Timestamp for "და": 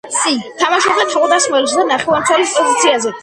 1.81-1.85